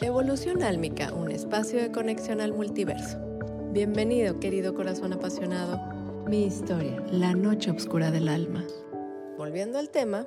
Evolución 0.00 0.62
Álmica, 0.62 1.12
un 1.12 1.30
espacio 1.30 1.80
de 1.80 1.92
conexión 1.92 2.40
al 2.40 2.52
multiverso. 2.52 3.18
Bienvenido, 3.72 4.40
querido 4.40 4.74
corazón 4.74 5.12
apasionado. 5.12 5.78
Mi 6.26 6.44
historia, 6.44 7.00
la 7.10 7.34
noche 7.34 7.70
oscura 7.70 8.10
del 8.10 8.28
alma. 8.28 8.66
Volviendo 9.36 9.78
al 9.78 9.90
tema, 9.90 10.26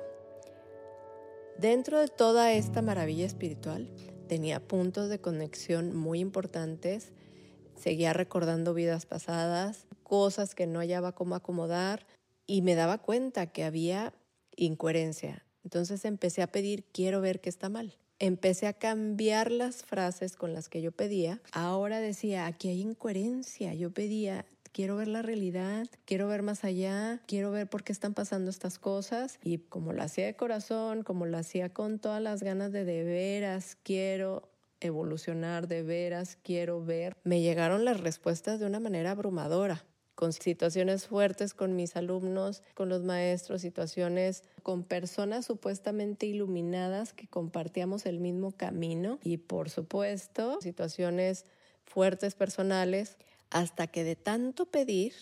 dentro 1.58 2.00
de 2.00 2.08
toda 2.08 2.52
esta 2.52 2.80
maravilla 2.80 3.26
espiritual, 3.26 3.90
tenía 4.28 4.66
puntos 4.66 5.08
de 5.08 5.20
conexión 5.20 5.94
muy 5.94 6.20
importantes. 6.20 7.12
Seguía 7.74 8.12
recordando 8.12 8.72
vidas 8.72 9.04
pasadas, 9.04 9.86
cosas 10.02 10.54
que 10.54 10.66
no 10.66 10.78
hallaba 10.78 11.12
cómo 11.12 11.34
acomodar 11.34 12.06
y 12.46 12.62
me 12.62 12.74
daba 12.74 12.98
cuenta 12.98 13.46
que 13.48 13.64
había 13.64 14.14
incoherencia. 14.56 15.44
Entonces 15.64 16.04
empecé 16.04 16.42
a 16.42 16.52
pedir, 16.52 16.84
quiero 16.92 17.20
ver 17.20 17.40
qué 17.40 17.48
está 17.48 17.68
mal 17.68 17.98
empecé 18.18 18.66
a 18.66 18.72
cambiar 18.72 19.50
las 19.50 19.84
frases 19.84 20.36
con 20.36 20.52
las 20.52 20.68
que 20.68 20.82
yo 20.82 20.92
pedía. 20.92 21.40
Ahora 21.52 22.00
decía, 22.00 22.46
aquí 22.46 22.68
hay 22.68 22.80
incoherencia. 22.80 23.74
Yo 23.74 23.90
pedía, 23.90 24.46
quiero 24.72 24.96
ver 24.96 25.08
la 25.08 25.22
realidad, 25.22 25.86
quiero 26.04 26.28
ver 26.28 26.42
más 26.42 26.64
allá, 26.64 27.20
quiero 27.26 27.50
ver 27.50 27.68
por 27.68 27.82
qué 27.82 27.92
están 27.92 28.14
pasando 28.14 28.50
estas 28.50 28.78
cosas. 28.78 29.38
Y 29.42 29.58
como 29.58 29.92
lo 29.92 30.02
hacía 30.02 30.26
de 30.26 30.36
corazón, 30.36 31.02
como 31.02 31.26
lo 31.26 31.38
hacía 31.38 31.70
con 31.70 31.98
todas 31.98 32.22
las 32.22 32.42
ganas 32.42 32.72
de 32.72 32.84
de 32.84 33.04
veras, 33.04 33.76
quiero 33.82 34.48
evolucionar, 34.80 35.68
de 35.68 35.82
veras, 35.82 36.38
quiero 36.42 36.84
ver, 36.84 37.16
me 37.24 37.40
llegaron 37.40 37.84
las 37.84 38.00
respuestas 38.00 38.60
de 38.60 38.66
una 38.66 38.80
manera 38.80 39.12
abrumadora 39.12 39.84
con 40.16 40.32
situaciones 40.32 41.06
fuertes 41.06 41.54
con 41.54 41.76
mis 41.76 41.94
alumnos, 41.94 42.62
con 42.74 42.88
los 42.88 43.04
maestros, 43.04 43.60
situaciones 43.60 44.42
con 44.64 44.82
personas 44.82 45.46
supuestamente 45.46 46.26
iluminadas 46.26 47.12
que 47.12 47.28
compartíamos 47.28 48.06
el 48.06 48.18
mismo 48.18 48.50
camino 48.50 49.20
y 49.22 49.36
por 49.36 49.70
supuesto 49.70 50.60
situaciones 50.60 51.44
fuertes 51.84 52.34
personales. 52.34 53.18
Hasta 53.50 53.86
que 53.86 54.02
de 54.02 54.16
tanto 54.16 54.66
pedir 54.66 55.12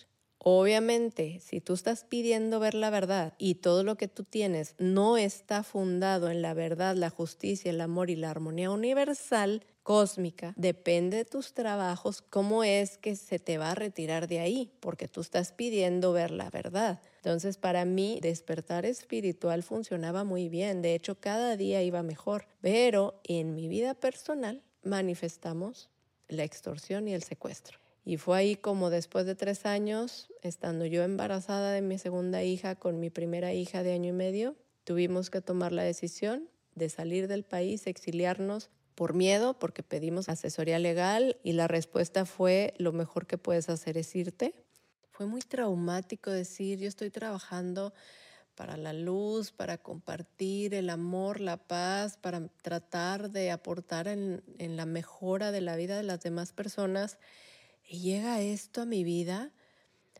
Obviamente, 0.47 1.39
si 1.39 1.59
tú 1.59 1.73
estás 1.73 2.03
pidiendo 2.03 2.59
ver 2.59 2.75
la 2.75 2.91
verdad 2.91 3.33
y 3.39 3.55
todo 3.55 3.83
lo 3.83 3.95
que 3.95 4.07
tú 4.07 4.23
tienes 4.23 4.75
no 4.77 5.17
está 5.17 5.63
fundado 5.63 6.29
en 6.29 6.43
la 6.43 6.53
verdad, 6.53 6.95
la 6.95 7.09
justicia, 7.09 7.71
el 7.71 7.81
amor 7.81 8.11
y 8.11 8.15
la 8.15 8.29
armonía 8.29 8.69
universal, 8.69 9.63
cósmica, 9.85 10.55
depende 10.57 11.17
de 11.17 11.25
tus 11.25 11.53
trabajos, 11.53 12.23
cómo 12.23 12.63
es 12.63 12.97
que 12.97 13.15
se 13.15 13.37
te 13.37 13.59
va 13.59 13.69
a 13.69 13.75
retirar 13.75 14.27
de 14.27 14.39
ahí, 14.39 14.71
porque 14.79 15.07
tú 15.07 15.21
estás 15.21 15.51
pidiendo 15.51 16.11
ver 16.11 16.31
la 16.31 16.49
verdad. 16.49 17.01
Entonces, 17.17 17.57
para 17.57 17.85
mí, 17.85 18.17
despertar 18.19 18.87
espiritual 18.87 19.61
funcionaba 19.61 20.23
muy 20.23 20.49
bien, 20.49 20.81
de 20.81 20.95
hecho, 20.95 21.19
cada 21.19 21.55
día 21.55 21.83
iba 21.83 22.01
mejor, 22.01 22.47
pero 22.61 23.21
en 23.25 23.53
mi 23.53 23.67
vida 23.67 23.93
personal 23.93 24.63
manifestamos 24.81 25.91
la 26.29 26.43
extorsión 26.43 27.07
y 27.07 27.13
el 27.13 27.21
secuestro. 27.21 27.77
Y 28.03 28.17
fue 28.17 28.39
ahí 28.39 28.55
como 28.55 28.89
después 28.89 29.27
de 29.27 29.35
tres 29.35 29.67
años, 29.67 30.33
estando 30.41 30.87
yo 30.87 31.03
embarazada 31.03 31.71
de 31.73 31.83
mi 31.83 31.99
segunda 31.99 32.41
hija 32.41 32.73
con 32.73 32.99
mi 32.99 33.11
primera 33.11 33.53
hija 33.53 33.83
de 33.83 33.93
año 33.93 34.09
y 34.09 34.13
medio, 34.13 34.55
tuvimos 34.83 35.29
que 35.29 35.41
tomar 35.41 35.71
la 35.71 35.83
decisión 35.83 36.49
de 36.73 36.89
salir 36.89 37.27
del 37.27 37.43
país, 37.43 37.85
exiliarnos 37.85 38.71
por 38.95 39.13
miedo, 39.13 39.59
porque 39.59 39.83
pedimos 39.83 40.29
asesoría 40.29 40.79
legal 40.79 41.37
y 41.43 41.53
la 41.53 41.67
respuesta 41.67 42.25
fue 42.25 42.73
lo 42.77 42.93
mejor 42.93 43.27
que 43.27 43.37
puedes 43.37 43.69
hacer 43.69 43.97
es 43.97 44.15
irte. 44.15 44.55
Fue 45.11 45.25
muy 45.25 45.41
traumático 45.41 46.31
decir, 46.31 46.79
yo 46.79 46.87
estoy 46.87 47.09
trabajando 47.09 47.93
para 48.55 48.77
la 48.77 48.93
luz, 48.93 49.51
para 49.51 49.77
compartir 49.77 50.73
el 50.73 50.89
amor, 50.89 51.41
la 51.41 51.57
paz, 51.57 52.17
para 52.17 52.47
tratar 52.61 53.29
de 53.29 53.51
aportar 53.51 54.07
en, 54.07 54.41
la 54.57 54.85
mejora 54.85 55.51
de 55.51 55.61
la 55.61 55.75
vida 55.75 55.97
de 55.97 56.03
las 56.03 56.21
demás 56.21 56.53
personas 56.53 57.17
y 57.87 57.99
llega 57.99 58.41
esto 58.41 58.81
a 58.81 58.85
mi 58.85 59.03
vida, 59.03 59.51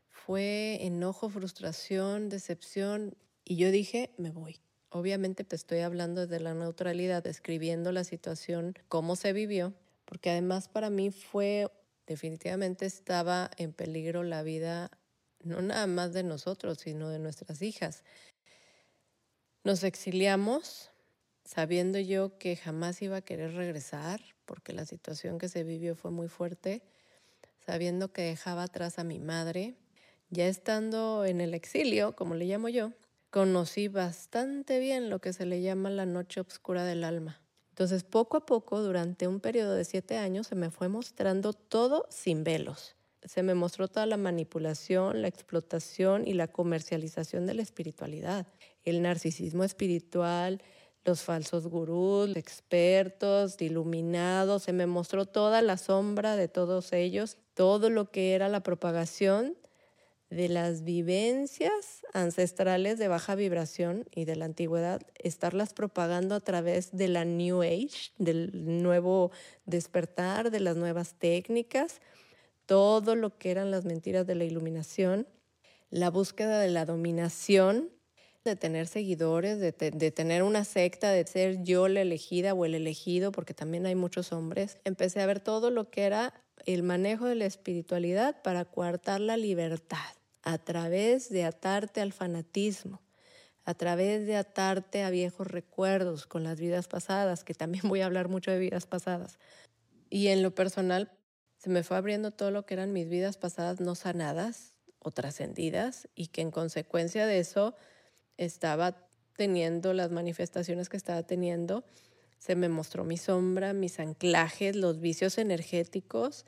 fue 0.10 0.80
enojo, 0.82 1.30
frustración, 1.30 2.30
decepción, 2.30 3.16
y 3.44 3.58
yo 3.58 3.72
dije, 3.72 4.11
me 4.17 4.32
voy. 4.32 4.60
Obviamente 4.90 5.44
te 5.44 5.56
estoy 5.56 5.80
hablando 5.80 6.22
desde 6.22 6.40
la 6.40 6.54
neutralidad, 6.54 7.23
describiendo 7.23 7.92
la 7.92 8.04
situación, 8.04 8.76
cómo 8.88 9.16
se 9.16 9.34
vivió, 9.34 9.73
porque 10.06 10.30
además 10.30 10.68
para 10.70 10.90
mí 10.90 11.12
fue, 11.12 11.70
definitivamente 12.08 12.86
estaba 12.86 13.52
en 13.58 13.73
peligro 13.73 14.23
la 14.23 14.44
vida, 14.44 14.92
no 15.44 15.62
nada 15.62 15.88
más 15.88 16.14
de 16.14 16.23
nosotros, 16.23 16.80
sino 16.80 17.10
de 17.10 17.20
nuestras 17.20 17.62
hijas. 17.62 18.04
Nos 19.64 19.84
exiliamos 19.84 20.92
sabiendo 21.44 22.00
yo 22.00 22.38
que 22.38 22.56
jamás 22.56 23.02
iba 23.02 23.17
a 23.17 23.22
querer 23.22 23.54
regresar, 23.54 24.22
porque 24.46 24.73
la 24.73 24.86
situación 24.86 25.38
que 25.38 25.50
se 25.50 25.64
vivió 25.64 25.96
fue 25.96 26.12
muy 26.12 26.28
fuerte 26.28 26.84
sabiendo 27.66 28.12
que 28.12 28.22
dejaba 28.22 28.64
atrás 28.64 29.00
a 29.00 29.04
mi 29.04 29.20
madre. 29.20 29.76
Ya 30.30 30.48
estando 30.48 31.26
en 31.26 31.42
el 31.42 31.54
exilio, 31.54 32.16
como 32.16 32.36
le 32.36 32.46
llamo 32.46 32.70
yo, 32.70 32.92
conocí 33.36 33.90
bastante 33.90 34.80
bien 34.80 35.10
lo 35.10 35.20
que 35.20 35.34
se 35.34 35.46
le 35.46 35.62
llama 35.62 35.90
la 35.90 36.06
noche 36.06 36.40
oscura 36.40 36.86
del 36.86 37.04
alma. 37.04 37.42
Entonces, 37.72 38.06
poco 38.06 38.38
a 38.38 38.46
poco, 38.46 38.82
durante 38.82 39.28
un 39.28 39.42
periodo 39.42 39.73
de 39.73 39.84
siete 39.84 40.16
años, 40.16 40.48
se 40.48 40.56
me 40.56 40.72
fue 40.72 40.88
mostrando 40.88 41.52
todo 41.52 42.08
sin 42.10 42.46
velos. 42.46 42.96
Se 43.26 43.44
me 43.44 43.54
mostró 43.54 43.90
toda 43.90 44.06
la 44.06 44.16
manipulación, 44.16 45.22
la 45.22 45.28
explotación 45.28 46.26
y 46.26 46.34
la 46.34 46.48
comercialización 46.48 47.46
de 47.46 47.56
la 47.56 47.62
espiritualidad, 47.62 48.48
el 48.86 49.02
narcisismo 49.02 49.66
espiritual, 49.66 50.62
los 51.04 51.22
falsos 51.22 51.67
gurús, 51.67 52.38
expertos, 52.38 53.62
iluminados, 53.62 54.64
se 54.64 54.72
me 54.72 54.86
mostró 54.86 55.26
toda 55.26 55.62
la 55.62 55.76
sombra 55.76 56.38
de 56.38 56.48
todos 56.48 56.94
ellos, 56.94 57.36
todo 57.54 57.90
lo 57.90 58.12
que 58.12 58.34
era 58.34 58.48
la 58.48 58.64
propagación 58.64 59.58
de 60.30 60.49
las 60.49 60.83
vivencias 60.83 62.05
ancestrales 62.13 62.97
de 62.97 63.08
baja 63.08 63.36
vibración 63.36 64.05
y 64.13 64.25
de 64.25 64.36
la 64.36 64.45
antigüedad, 64.45 65.02
estarlas 65.17 65.73
propagando 65.73 66.36
a 66.36 66.39
través 66.39 66.95
de 66.95 67.08
la 67.08 67.25
New 67.25 67.61
Age, 67.61 68.11
del 68.17 68.52
nuevo 68.81 69.31
despertar, 69.65 70.52
de 70.52 70.59
las 70.59 70.75
nuevas 70.75 71.15
técnicas, 71.15 72.02
todo 72.65 73.15
lo 73.15 73.37
que 73.37 73.52
eran 73.52 73.71
las 73.71 73.86
mentiras 73.86 74.25
de 74.25 74.36
la 74.36 74.43
iluminación, 74.43 75.27
la 75.89 76.09
búsqueda 76.09 76.59
de 76.59 76.69
la 76.69 76.86
dominación 76.86 77.92
de 78.45 78.56
tener 78.56 78.88
seguidores, 78.88 79.60
de, 79.60 79.72
tener 79.72 80.44
una 80.44 80.64
secta, 80.64 81.10
de 81.10 81.26
ser 81.26 81.64
yo 81.64 81.88
la 81.88 82.02
elegida 82.02 82.54
o 82.54 82.64
el 82.64 82.76
elegido, 82.76 83.32
porque 83.32 83.56
también 83.56 83.88
hay 83.88 83.95
muchos 83.95 84.32
hombres, 84.32 84.78
empecé 84.83 85.22
a 85.22 85.26
ver 85.26 85.39
todo 85.39 85.72
lo 85.72 85.89
que 85.89 86.04
era 86.04 86.33
el 86.66 86.84
manejo 86.84 87.26
de 87.26 87.36
la 87.36 87.45
espiritualidad 87.45 88.42
para 88.44 88.66
coartar 88.66 89.20
la 89.20 89.36
libertad 89.36 89.98
a 90.44 90.60
través 90.60 91.30
de 91.30 91.44
atarte 91.44 92.02
al 92.02 92.14
fanatismo, 92.14 93.02
a 93.64 93.73
través 93.73 94.28
de 94.28 94.36
atarte 94.36 95.02
a 95.02 95.10
viejos 95.10 95.48
recuerdos 95.48 96.28
con 96.28 96.44
las 96.44 96.60
vidas 96.60 96.88
pasadas, 96.88 97.44
que 97.44 97.55
también 97.55 97.84
voy 97.89 98.02
a 98.02 98.05
hablar 98.05 98.30
mucho 98.30 98.52
de 98.52 98.60
vidas 98.60 98.86
pasadas. 98.86 99.39
Y 100.11 100.28
en 100.28 100.44
lo 100.44 100.54
personal, 100.54 101.11
se 101.58 101.72
me 101.72 101.82
fue 101.82 101.98
abriendo 101.98 102.30
todo 102.30 102.52
lo 102.52 102.67
que 102.67 102.76
eran 102.76 102.94
mis 102.94 103.10
vidas 103.10 103.38
pasadas 103.38 103.80
no 103.80 103.95
sanadas 103.95 104.76
o 105.00 105.10
trascendidas 105.10 106.08
y 106.14 106.28
que 106.28 106.42
en 106.42 106.52
consecuencia 106.52 107.26
de 107.26 107.39
eso 107.39 107.76
estaba 108.38 108.96
teniendo, 109.36 109.94
las 109.94 110.12
manifestaciones 110.12 110.90
que 110.90 110.98
estaba 110.98 111.23
teniendo, 111.23 111.84
se 112.38 112.56
me 112.56 112.70
mostró 112.70 113.04
mi 113.04 113.18
sombra, 113.18 113.73
mis 113.73 114.00
anclajes, 114.00 114.76
los 114.76 115.00
vicios 115.00 115.38
energéticos. 115.38 116.46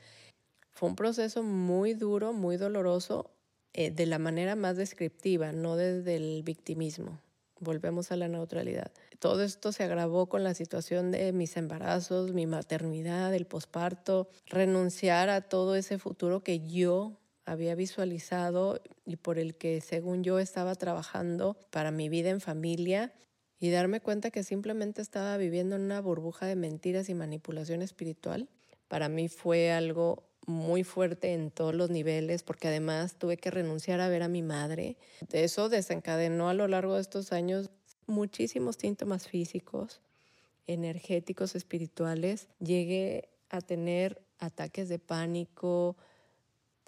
Fue 0.70 0.88
un 0.88 0.96
proceso 0.96 1.42
muy 1.42 1.94
duro, 1.94 2.32
muy 2.32 2.56
doloroso, 2.56 3.30
eh, 3.74 3.90
de 3.90 4.06
la 4.06 4.18
manera 4.18 4.56
más 4.56 4.76
descriptiva, 4.76 5.52
no 5.52 5.76
desde 5.76 6.16
el 6.16 6.42
victimismo. 6.42 7.20
Volvemos 7.60 8.12
a 8.12 8.16
la 8.16 8.28
neutralidad. 8.28 8.92
Todo 9.18 9.42
esto 9.42 9.72
se 9.72 9.82
agravó 9.82 10.28
con 10.28 10.44
la 10.44 10.54
situación 10.54 11.10
de 11.10 11.32
mis 11.32 11.56
embarazos, 11.56 12.32
mi 12.32 12.46
maternidad, 12.46 13.34
el 13.34 13.46
posparto, 13.46 14.28
renunciar 14.46 15.28
a 15.28 15.40
todo 15.42 15.74
ese 15.74 15.98
futuro 15.98 16.44
que 16.44 16.60
yo 16.60 17.18
había 17.48 17.74
visualizado 17.74 18.80
y 19.06 19.16
por 19.16 19.38
el 19.38 19.54
que 19.54 19.80
según 19.80 20.22
yo 20.22 20.38
estaba 20.38 20.74
trabajando 20.74 21.56
para 21.70 21.90
mi 21.90 22.08
vida 22.08 22.28
en 22.28 22.40
familia 22.40 23.12
y 23.58 23.70
darme 23.70 24.00
cuenta 24.00 24.30
que 24.30 24.44
simplemente 24.44 25.00
estaba 25.00 25.36
viviendo 25.38 25.76
en 25.76 25.82
una 25.82 26.00
burbuja 26.00 26.46
de 26.46 26.56
mentiras 26.56 27.08
y 27.08 27.14
manipulación 27.14 27.80
espiritual, 27.80 28.48
para 28.86 29.08
mí 29.08 29.28
fue 29.28 29.72
algo 29.72 30.24
muy 30.46 30.84
fuerte 30.84 31.32
en 31.32 31.50
todos 31.50 31.74
los 31.74 31.90
niveles, 31.90 32.42
porque 32.42 32.68
además 32.68 33.16
tuve 33.16 33.36
que 33.36 33.50
renunciar 33.50 34.00
a 34.00 34.08
ver 34.08 34.22
a 34.22 34.28
mi 34.28 34.42
madre. 34.42 34.96
Eso 35.32 35.68
desencadenó 35.68 36.48
a 36.48 36.54
lo 36.54 36.68
largo 36.68 36.94
de 36.94 37.00
estos 37.00 37.32
años 37.32 37.70
muchísimos 38.06 38.76
síntomas 38.76 39.26
físicos, 39.26 40.00
energéticos, 40.66 41.54
espirituales. 41.54 42.48
Llegué 42.60 43.28
a 43.50 43.60
tener 43.60 44.22
ataques 44.38 44.88
de 44.88 44.98
pánico, 44.98 45.96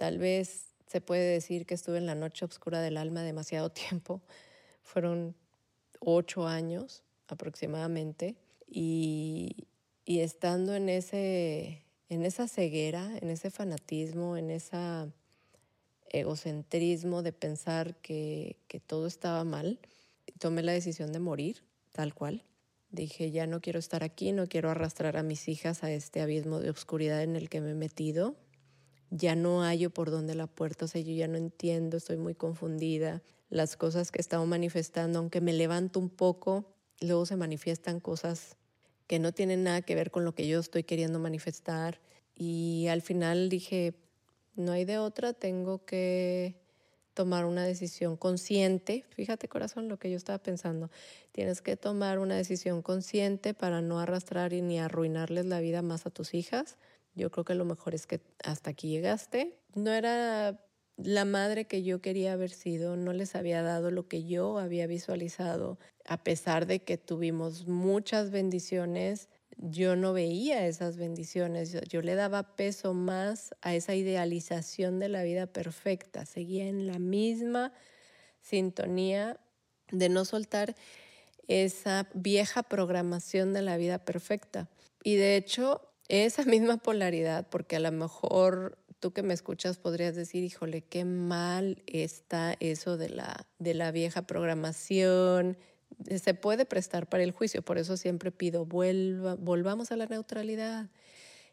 Tal 0.01 0.17
vez 0.17 0.69
se 0.87 1.03
puede 1.03 1.31
decir 1.31 1.67
que 1.67 1.75
estuve 1.75 1.99
en 1.99 2.07
la 2.07 2.15
noche 2.15 2.47
oscura 2.47 2.81
del 2.81 2.97
alma 2.97 3.23
demasiado 3.23 3.69
tiempo. 3.71 4.23
Fueron 4.83 5.37
ocho 5.99 6.47
años 6.47 7.03
aproximadamente. 7.29 8.35
Y, 8.67 9.67
Y 10.07 10.21
estando 10.21 10.75
en, 10.75 10.89
ese, 10.89 11.85
en 12.09 12.25
esa 12.25 12.49
ceguera, 12.49 13.11
en 13.21 13.29
ese 13.29 13.51
fanatismo, 13.51 14.39
en 14.39 14.51
ese 14.51 14.79
egocentrismo 16.09 17.23
de 17.23 17.35
pensar 17.35 17.95
que, 17.97 18.57
que 18.69 18.81
todo 18.81 19.07
estaba 19.07 19.45
mal, 19.45 19.81
tomé 20.39 20.63
la 20.63 20.73
decisión 20.73 21.13
de 21.13 21.21
morir, 21.21 21.63
tal 21.93 22.15
cual. 22.15 22.43
Dije, 22.91 23.33
ya 23.33 23.47
no 23.47 23.61
quiero 23.61 23.79
estar 23.79 24.03
aquí, 24.03 24.33
no 24.33 24.47
quiero 24.47 24.71
arrastrar 24.71 25.19
a 25.19 25.23
mis 25.23 25.47
hijas 25.47 25.85
a 25.85 25.93
este 25.93 26.23
abismo 26.23 26.59
de 26.59 26.71
oscuridad 26.71 27.23
en 27.23 27.37
el 27.37 27.51
que 27.51 27.61
me 27.61 27.73
he 27.73 27.75
metido. 27.75 28.35
Ya 29.11 29.35
no 29.35 29.63
hallo 29.63 29.91
por 29.91 30.11
dónde 30.11 30.35
la 30.35 30.47
puerta, 30.47 30.85
o 30.85 30.89
sea, 30.89 31.01
yo 31.01 31.13
ya 31.13 31.27
no 31.27 31.37
entiendo, 31.37 31.97
estoy 31.97 32.17
muy 32.17 32.35
confundida. 32.35 33.23
Las 33.49 33.77
cosas 33.77 34.13
que 34.13 34.19
he 34.19 34.23
estado 34.23 34.47
manifestando, 34.47 35.19
aunque 35.19 35.41
me 35.41 35.53
levanto 35.53 35.99
un 35.99 36.09
poco, 36.09 36.65
luego 37.01 37.27
se 37.27 37.37
manifiestan 37.37 37.99
cosas 37.99 38.57
que 39.09 39.19
no 39.19 39.33
tienen 39.33 39.65
nada 39.65 39.83
que 39.83 39.97
ver 39.97 40.13
con 40.13 40.25
lo 40.25 40.37
que 40.37 40.47
yo 40.47 40.61
estoy 40.61 40.85
queriendo 40.85 41.19
manifestar. 41.19 42.01
Y 42.37 42.87
al 42.87 43.03
final 43.03 43.49
dije, 43.49 43.95
no 44.55 44.71
hay 44.71 44.85
de 44.85 44.99
otra, 44.99 45.33
tengo 45.33 45.85
que 45.85 46.55
tomar 47.15 47.45
una 47.45 47.65
decisión 47.65 48.17
consciente. 48.17 49.05
Fíjate 49.11 49.49
corazón 49.49 49.89
lo 49.89 49.99
que 49.99 50.11
yo 50.11 50.17
estaba 50.17 50.39
pensando. 50.39 50.91
Tienes 51.33 51.61
que 51.61 51.77
tomar 51.77 52.21
una 52.21 52.37
decisión 52.37 52.83
consciente 52.83 53.55
para 53.55 53.81
no 53.83 53.99
arrastrar 53.99 54.53
ni 54.53 54.79
arruinarles 54.79 55.47
la 55.47 55.59
vida 55.59 55.83
más 55.83 56.07
a 56.07 56.11
tus 56.11 56.33
hijas. 56.33 56.77
Yo 57.21 57.31
creo 57.31 57.45
que 57.45 57.55
lo 57.55 57.67
mejor 57.67 57.95
es 57.95 58.07
que 58.07 58.21
hasta 58.43 58.71
aquí 58.71 58.89
llegaste. 58.89 59.61
No 59.75 59.93
era 59.93 60.59
la 60.97 61.25
madre 61.25 61.67
que 61.67 61.83
yo 61.83 62.01
quería 62.01 62.33
haber 62.33 62.51
sido, 62.51 62.97
no 62.97 63.13
les 63.13 63.35
había 63.35 63.63
dado 63.63 63.91
lo 63.91 64.09
que 64.09 64.25
yo 64.25 64.59
había 64.59 64.87
visualizado, 64.87 65.79
a 66.07 66.23
pesar 66.23 66.67
de 66.67 66.81
que 66.81 66.99
tuvimos 66.99 67.67
muchas 67.67 68.31
bendiciones, 68.31 69.29
yo 69.57 69.97
no 69.97 70.13
veía 70.13 70.67
esas 70.67 70.97
bendiciones, 70.97 71.77
yo, 71.89 72.03
le 72.03 72.15
daba 72.15 72.57
peso 72.57 72.95
más 72.95 73.55
a 73.61 73.75
esa 73.75 73.95
idealización 73.95 74.99
de 74.99 75.09
la 75.09 75.23
vida 75.23 75.47
perfecta, 75.47 76.25
seguía 76.25 76.67
en 76.67 76.87
la 76.87 76.99
misma 76.99 77.73
sintonía 78.41 79.39
de 79.91 80.09
no 80.09 80.25
soltar 80.25 80.75
esa 81.49 82.09
vieja 82.15 82.63
programación 82.63 83.53
de 83.53 83.63
la 83.63 83.77
vida 83.77 83.99
perfecta. 83.99 84.69
Y 85.03 85.17
de 85.17 85.37
hecho, 85.37 85.90
esa 86.11 86.45
misma 86.45 86.77
polaridad, 86.77 87.47
porque 87.49 87.77
a 87.77 87.81
lo 87.81 87.93
mejor 87.93 88.77
tú 88.99 89.13
que 89.13 89.23
me 89.23 89.33
escuchas 89.33 89.79
podrías 89.79 90.15
decir, 90.15 90.43
híjole, 90.45 90.83
qué 90.83 91.05
mal 91.05 91.83
está 91.87 92.57
eso 92.61 92.97
de 92.97 93.09
la, 93.09 93.47
de 93.59 93.75
la 93.75 93.93
vieja 93.93 94.23
programación, 94.23 95.57
se 96.15 96.35
puede 96.35 96.67
prestar 96.67 97.09
para 97.09 97.23
el 97.23 97.33
juicio, 97.33 97.63
por 97.63 97.79
eso 97.79 97.97
siempre 97.97 98.31
pido, 98.31 98.65
vuelva, 98.65 99.37
volvamos 99.37 99.93
a 99.93 99.97
la 99.97 100.07
neutralidad. 100.07 100.91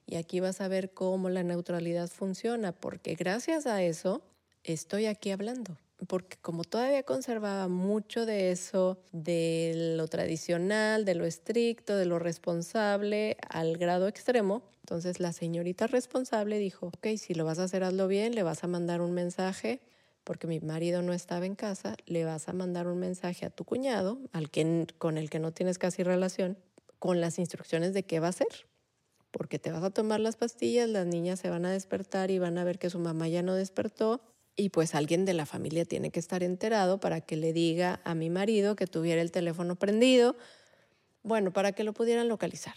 Y 0.05 0.15
aquí 0.15 0.39
vas 0.39 0.61
a 0.61 0.67
ver 0.67 0.91
cómo 0.91 1.29
la 1.29 1.43
neutralidad 1.43 2.07
funciona, 2.07 2.71
porque 2.71 3.15
gracias 3.15 3.67
a 3.67 3.83
eso 3.83 4.21
estoy 4.63 5.05
aquí 5.05 5.31
hablando. 5.31 5.77
Porque 6.05 6.37
como 6.41 6.63
todavía 6.63 7.01
conservaba 7.03 7.67
mucho 7.67 8.25
de 8.25 8.51
eso, 8.51 8.99
de 9.11 9.95
lo 9.97 10.07
tradicional, 10.07 11.05
de 11.05 11.15
lo 11.15 11.25
estricto, 11.25 11.97
de 11.97 12.05
lo 12.05 12.19
responsable, 12.19 13.37
al 13.49 13.77
grado 13.77 14.07
extremo, 14.07 14.61
entonces 14.81 15.19
la 15.19 15.33
señorita 15.33 15.87
responsable 15.87 16.59
dijo, 16.59 16.87
ok, 16.87 17.07
si 17.17 17.33
lo 17.33 17.45
vas 17.45 17.57
a 17.59 17.63
hacer, 17.63 17.83
hazlo 17.83 18.07
bien, 18.07 18.35
le 18.35 18.43
vas 18.43 18.63
a 18.63 18.67
mandar 18.67 19.01
un 19.01 19.13
mensaje 19.13 19.81
porque 20.27 20.45
mi 20.45 20.59
marido 20.59 21.01
no 21.01 21.13
estaba 21.13 21.45
en 21.45 21.55
casa, 21.55 21.95
le 22.05 22.25
vas 22.25 22.49
a 22.49 22.53
mandar 22.53 22.87
un 22.87 22.99
mensaje 22.99 23.45
a 23.45 23.49
tu 23.49 23.63
cuñado, 23.63 24.19
al 24.33 24.49
que, 24.49 24.85
con 24.97 25.17
el 25.17 25.29
que 25.29 25.39
no 25.39 25.53
tienes 25.53 25.77
casi 25.79 26.03
relación, 26.03 26.57
con 26.99 27.21
las 27.21 27.39
instrucciones 27.39 27.93
de 27.93 28.03
qué 28.03 28.19
va 28.19 28.27
a 28.27 28.31
hacer. 28.31 28.67
Porque 29.31 29.57
te 29.57 29.71
vas 29.71 29.85
a 29.85 29.89
tomar 29.89 30.19
las 30.19 30.35
pastillas, 30.35 30.89
las 30.89 31.05
niñas 31.05 31.39
se 31.39 31.49
van 31.49 31.65
a 31.65 31.71
despertar 31.71 32.29
y 32.29 32.39
van 32.39 32.57
a 32.57 32.65
ver 32.65 32.77
que 32.77 32.89
su 32.89 32.99
mamá 32.99 33.29
ya 33.29 33.41
no 33.41 33.55
despertó. 33.55 34.21
Y 34.59 34.69
pues 34.69 34.95
alguien 34.95 35.23
de 35.23 35.35
la 35.35 35.45
familia 35.45 35.85
tiene 35.85 36.09
que 36.09 36.19
estar 36.19 36.41
enterado 36.41 36.99
para 36.99 37.21
que 37.21 37.37
le 37.37 37.53
diga 37.53 38.01
a 38.03 38.15
mi 38.15 38.31
marido 38.31 38.75
que 38.75 38.87
tuviera 38.87 39.21
el 39.21 39.31
teléfono 39.31 39.75
prendido, 39.75 40.35
bueno, 41.21 41.53
para 41.53 41.73
que 41.73 41.83
lo 41.83 41.93
pudieran 41.93 42.27
localizar. 42.27 42.73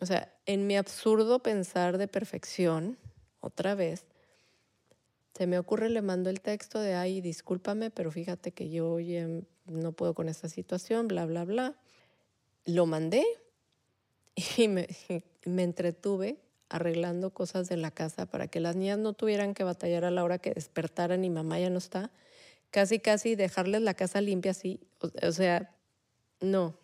O 0.00 0.06
sea, 0.06 0.34
en 0.46 0.66
mi 0.66 0.76
absurdo 0.76 1.42
pensar 1.42 1.98
de 1.98 2.08
perfección, 2.08 2.96
otra 3.40 3.74
vez, 3.74 4.06
se 5.34 5.46
me 5.46 5.58
ocurre, 5.58 5.90
le 5.90 6.00
mando 6.00 6.30
el 6.30 6.40
texto 6.40 6.80
de, 6.80 6.94
ay, 6.94 7.20
discúlpame, 7.20 7.90
pero 7.90 8.10
fíjate 8.10 8.52
que 8.52 8.70
yo 8.70 8.98
no 9.66 9.92
puedo 9.92 10.14
con 10.14 10.30
esta 10.30 10.48
situación, 10.48 11.08
bla, 11.08 11.26
bla, 11.26 11.44
bla. 11.44 11.74
Lo 12.64 12.86
mandé 12.86 13.24
y 14.56 14.68
me, 14.68 14.88
me 15.44 15.62
entretuve 15.62 16.38
arreglando 16.72 17.30
cosas 17.30 17.68
de 17.68 17.76
la 17.76 17.90
casa 17.90 18.26
para 18.26 18.48
que 18.48 18.60
las 18.60 18.76
niñas 18.76 18.98
no 18.98 19.12
tuvieran 19.12 19.54
que 19.54 19.64
batallar 19.64 20.04
a 20.04 20.10
la 20.10 20.24
hora 20.24 20.38
que 20.38 20.52
despertaran 20.52 21.24
y 21.24 21.30
mamá 21.30 21.58
ya 21.60 21.70
no 21.70 21.78
está. 21.78 22.10
Casi, 22.70 22.98
casi 22.98 23.34
dejarles 23.34 23.82
la 23.82 23.94
casa 23.94 24.20
limpia 24.20 24.50
así. 24.52 24.80
O, 25.00 25.32
sea, 25.32 25.74
no. 26.40 26.74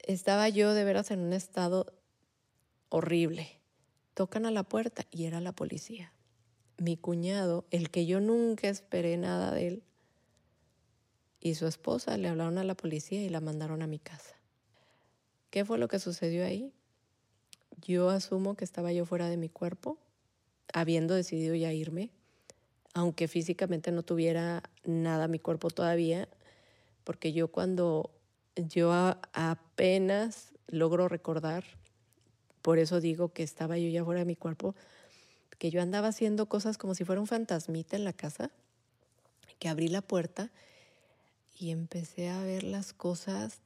Estaba 0.00 0.48
yo 0.48 0.74
de 0.74 0.84
veras 0.84 1.10
en 1.10 1.20
un 1.20 1.32
estado 1.32 1.92
horrible. 2.88 3.48
Tocan 4.14 4.46
a 4.46 4.50
la 4.50 4.62
puerta 4.62 5.06
y 5.10 5.24
era 5.24 5.40
la 5.40 5.52
policía 5.52 6.12
mi 6.78 6.96
cuñado, 6.96 7.64
el 7.70 7.90
que 7.90 8.06
yo 8.06 8.20
nunca 8.20 8.68
esperé 8.68 9.16
nada 9.16 9.52
de 9.52 9.68
él, 9.68 9.82
y 11.40 11.54
su 11.54 11.66
esposa 11.66 12.16
le 12.16 12.28
hablaron 12.28 12.58
a 12.58 12.64
la 12.64 12.74
policía 12.74 13.22
y 13.22 13.28
la 13.28 13.40
mandaron 13.40 13.82
a 13.82 13.86
mi 13.86 13.98
casa. 13.98 14.34
¿Qué 15.50 15.64
fue 15.64 15.78
lo 15.78 15.88
que 15.88 15.98
sucedió 15.98 16.44
ahí? 16.44 16.72
Yo 17.82 18.10
asumo 18.10 18.56
que 18.56 18.64
estaba 18.64 18.92
yo 18.92 19.04
fuera 19.04 19.28
de 19.28 19.36
mi 19.36 19.48
cuerpo, 19.48 19.98
habiendo 20.72 21.14
decidido 21.14 21.54
ya 21.54 21.72
irme, 21.72 22.10
aunque 22.94 23.28
físicamente 23.28 23.92
no 23.92 24.02
tuviera 24.02 24.62
nada 24.84 25.28
mi 25.28 25.38
cuerpo 25.38 25.70
todavía, 25.70 26.28
porque 27.04 27.32
yo 27.32 27.48
cuando 27.48 28.10
yo 28.56 28.92
apenas 29.32 30.54
logro 30.68 31.08
recordar, 31.08 31.64
por 32.62 32.78
eso 32.78 33.00
digo 33.00 33.28
que 33.28 33.42
estaba 33.42 33.78
yo 33.78 33.88
ya 33.88 34.04
fuera 34.04 34.20
de 34.20 34.26
mi 34.26 34.36
cuerpo, 34.36 34.74
que 35.58 35.70
yo 35.70 35.82
andaba 35.82 36.08
haciendo 36.08 36.46
cosas 36.46 36.78
como 36.78 36.94
si 36.94 37.04
fuera 37.04 37.20
un 37.20 37.26
fantasmita 37.26 37.96
en 37.96 38.04
la 38.04 38.12
casa, 38.12 38.50
que 39.58 39.68
abrí 39.68 39.88
la 39.88 40.02
puerta 40.02 40.50
y 41.58 41.70
empecé 41.70 42.28
a 42.28 42.42
ver 42.42 42.64
las 42.64 42.92
cosas 42.92 43.60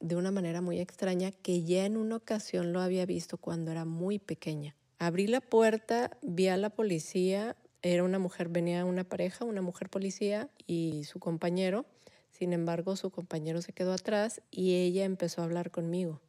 de 0.00 0.16
una 0.16 0.30
manera 0.30 0.60
muy 0.60 0.80
extraña 0.80 1.30
que 1.30 1.64
ya 1.64 1.86
en 1.86 1.96
una 1.96 2.16
ocasión 2.16 2.72
lo 2.72 2.80
había 2.80 3.06
visto 3.06 3.38
cuando 3.38 3.70
era 3.70 3.84
muy 3.84 4.18
pequeña. 4.18 4.76
Abrí 4.98 5.26
la 5.26 5.40
puerta, 5.40 6.16
vi 6.22 6.48
a 6.48 6.56
la 6.56 6.70
policía, 6.70 7.56
era 7.82 8.02
una 8.02 8.18
mujer, 8.18 8.48
venía 8.48 8.84
una 8.84 9.04
pareja, 9.04 9.44
una 9.44 9.62
mujer 9.62 9.88
policía 9.88 10.48
y 10.66 11.04
su 11.04 11.20
compañero. 11.20 11.86
Sin 12.30 12.52
embargo, 12.52 12.96
su 12.96 13.10
compañero 13.10 13.62
se 13.62 13.72
quedó 13.72 13.92
atrás 13.92 14.42
y 14.50 14.74
ella 14.74 15.04
empezó 15.04 15.40
a 15.40 15.44
hablar 15.44 15.70
conmigo. 15.70 16.20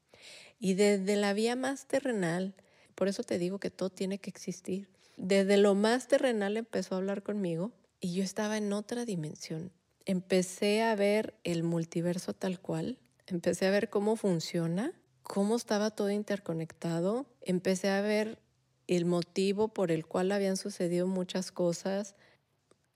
Y 0.60 0.74
desde 0.74 1.16
la 1.16 1.34
vía 1.34 1.56
más 1.56 1.88
terrenal, 1.88 2.56
por 2.96 3.08
eso 3.08 3.24
te 3.24 3.38
digo 3.38 3.60
que 3.60 3.70
todo 3.70 3.90
tiene 3.90 4.18
que 4.18 4.30
existir. 4.30 4.90
Desde 5.18 5.58
lo 5.58 5.76
más 5.76 6.08
terrenal 6.08 6.58
empezó 6.58 6.96
a 6.96 7.00
hablar 7.00 7.24
conmigo 7.24 7.72
y 8.00 8.14
yo 8.14 8.24
estaba 8.24 8.58
en 8.58 8.72
otra 8.74 9.06
dimensión. 9.06 9.72
Empecé 10.06 10.84
a 10.84 10.96
ver 10.96 11.34
el 11.44 11.64
multiverso 11.64 12.34
tal 12.34 12.60
cual, 12.60 13.00
empecé 13.28 13.68
a 13.68 13.72
ver 13.72 13.90
cómo 13.90 14.16
funciona, 14.16 14.94
cómo 15.24 15.56
estaba 15.56 15.92
todo 15.92 16.10
interconectado, 16.10 17.26
empecé 17.42 17.90
a 17.90 18.02
ver 18.02 18.40
el 18.88 19.06
motivo 19.06 19.68
por 19.68 19.92
el 19.92 20.06
cual 20.06 20.32
habían 20.32 20.58
sucedido 20.58 21.08
muchas 21.08 21.52
cosas. 21.52 22.16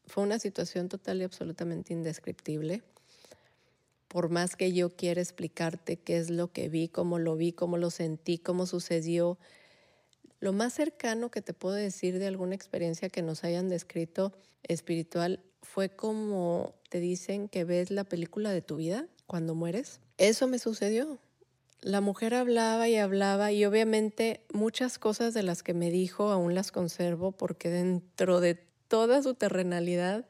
Fue 0.06 0.24
una 0.24 0.40
situación 0.40 0.90
total 0.90 1.22
y 1.22 1.26
absolutamente 1.26 1.94
indescriptible. 1.94 2.82
Por 4.08 4.30
más 4.30 4.56
que 4.56 4.74
yo 4.74 4.96
quiera 4.96 5.22
explicarte 5.22 5.98
qué 5.98 6.18
es 6.18 6.30
lo 6.30 6.52
que 6.52 6.70
vi, 6.70 6.88
cómo 6.88 7.20
lo 7.20 7.36
vi, 7.36 7.52
cómo 7.52 7.78
lo 7.78 7.90
sentí, 7.92 8.38
cómo 8.38 8.66
sucedió, 8.66 9.38
lo 10.42 10.54
más 10.54 10.74
cercano 10.74 11.30
que 11.30 11.42
te 11.42 11.54
puedo 11.54 11.76
decir 11.76 12.18
de 12.18 12.26
alguna 12.26 12.56
experiencia 12.56 13.10
que 13.10 13.22
nos 13.22 13.44
hayan 13.44 13.70
descrito 13.70 14.34
espiritual 14.64 15.44
fue 15.62 15.90
como 15.90 16.74
te 16.90 17.00
dicen 17.00 17.48
que 17.48 17.64
ves 17.64 17.92
la 17.92 18.06
película 18.06 18.52
de 18.52 18.64
tu 18.64 18.78
vida 18.78 19.08
cuando 19.28 19.54
mueres. 19.54 20.02
Eso 20.22 20.48
me 20.48 20.60
sucedió. 20.60 21.18
La 21.82 22.00
mujer 22.00 22.36
hablaba 22.36 22.88
y 22.88 22.96
hablaba 22.96 23.52
y 23.52 23.66
obviamente 23.66 24.46
muchas 24.54 25.00
cosas 25.00 25.34
de 25.34 25.42
las 25.42 25.64
que 25.64 25.74
me 25.74 25.90
dijo 25.90 26.30
aún 26.30 26.54
las 26.54 26.72
conservo 26.72 27.32
porque 27.32 27.72
dentro 27.72 28.40
de 28.40 28.54
toda 28.88 29.24
su 29.24 29.34
terrenalidad 29.34 30.28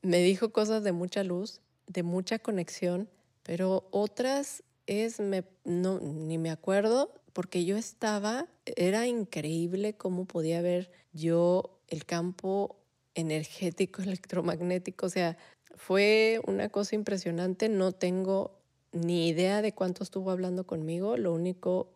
me 0.00 0.22
dijo 0.22 0.50
cosas 0.50 0.82
de 0.82 0.92
mucha 0.92 1.24
luz, 1.24 1.60
de 1.86 2.02
mucha 2.02 2.38
conexión, 2.38 3.10
pero 3.42 3.86
otras 3.90 4.62
es, 4.86 5.20
me, 5.20 5.44
no, 5.64 6.00
ni 6.00 6.38
me 6.38 6.50
acuerdo, 6.50 7.12
porque 7.34 7.66
yo 7.66 7.76
estaba, 7.76 8.48
era 8.64 9.06
increíble 9.06 9.92
cómo 9.92 10.24
podía 10.24 10.62
ver 10.62 10.90
yo 11.12 11.82
el 11.88 12.06
campo 12.06 12.78
energético, 13.14 14.00
electromagnético, 14.02 15.04
o 15.04 15.10
sea, 15.10 15.36
fue 15.76 16.40
una 16.46 16.70
cosa 16.70 16.94
impresionante, 16.94 17.68
no 17.68 17.92
tengo 17.92 18.63
ni 18.94 19.28
idea 19.28 19.60
de 19.60 19.72
cuánto 19.72 20.04
estuvo 20.04 20.30
hablando 20.30 20.64
conmigo, 20.64 21.16
lo 21.16 21.34
único 21.34 21.88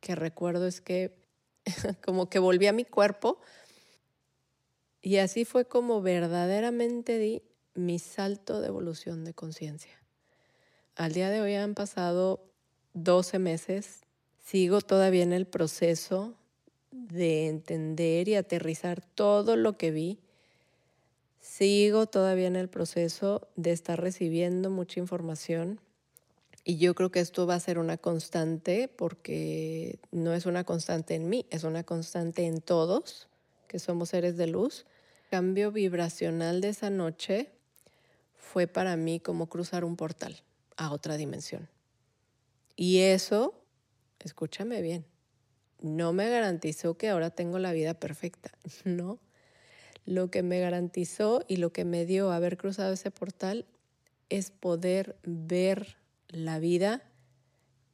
que 0.00 0.14
recuerdo 0.14 0.66
es 0.66 0.80
que 0.80 1.12
como 2.04 2.30
que 2.30 2.38
volví 2.38 2.68
a 2.68 2.72
mi 2.72 2.84
cuerpo 2.84 3.40
y 5.02 5.18
así 5.18 5.44
fue 5.44 5.66
como 5.66 6.00
verdaderamente 6.00 7.18
di 7.18 7.42
mi 7.74 7.98
salto 7.98 8.60
de 8.60 8.68
evolución 8.68 9.24
de 9.24 9.34
conciencia. 9.34 10.00
Al 10.94 11.12
día 11.12 11.30
de 11.30 11.40
hoy 11.40 11.54
han 11.54 11.74
pasado 11.74 12.40
12 12.94 13.38
meses, 13.38 14.00
sigo 14.42 14.80
todavía 14.80 15.22
en 15.22 15.32
el 15.32 15.46
proceso 15.46 16.34
de 16.90 17.48
entender 17.48 18.28
y 18.28 18.36
aterrizar 18.36 19.02
todo 19.02 19.56
lo 19.56 19.76
que 19.76 19.90
vi. 19.90 20.18
Sigo 21.40 22.06
todavía 22.06 22.46
en 22.46 22.56
el 22.56 22.68
proceso 22.68 23.48
de 23.56 23.72
estar 23.72 24.00
recibiendo 24.00 24.70
mucha 24.70 25.00
información 25.00 25.80
y 26.68 26.78
yo 26.78 26.96
creo 26.96 27.12
que 27.12 27.20
esto 27.20 27.46
va 27.46 27.54
a 27.54 27.60
ser 27.60 27.78
una 27.78 27.96
constante 27.96 28.88
porque 28.88 30.00
no 30.10 30.34
es 30.34 30.46
una 30.46 30.64
constante 30.64 31.14
en 31.14 31.28
mí, 31.28 31.46
es 31.50 31.62
una 31.62 31.84
constante 31.84 32.44
en 32.44 32.60
todos, 32.60 33.28
que 33.68 33.78
somos 33.78 34.08
seres 34.08 34.36
de 34.36 34.48
luz. 34.48 34.84
El 35.22 35.30
cambio 35.30 35.70
vibracional 35.70 36.60
de 36.60 36.70
esa 36.70 36.90
noche 36.90 37.52
fue 38.34 38.66
para 38.66 38.96
mí 38.96 39.20
como 39.20 39.48
cruzar 39.48 39.84
un 39.84 39.94
portal 39.94 40.42
a 40.76 40.90
otra 40.90 41.16
dimensión. 41.16 41.68
Y 42.74 42.98
eso, 42.98 43.54
escúchame 44.18 44.82
bien, 44.82 45.06
no 45.80 46.12
me 46.12 46.28
garantizó 46.28 46.98
que 46.98 47.10
ahora 47.10 47.30
tengo 47.30 47.60
la 47.60 47.70
vida 47.70 47.94
perfecta, 47.94 48.50
no. 48.84 49.20
Lo 50.04 50.32
que 50.32 50.42
me 50.42 50.58
garantizó 50.58 51.44
y 51.46 51.58
lo 51.58 51.72
que 51.72 51.84
me 51.84 52.06
dio 52.06 52.32
haber 52.32 52.56
cruzado 52.56 52.92
ese 52.92 53.12
portal 53.12 53.66
es 54.30 54.50
poder 54.50 55.16
ver 55.22 55.96
la 56.28 56.58
vida 56.58 57.02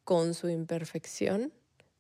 con 0.05 0.35
su 0.35 0.49
imperfección, 0.49 1.53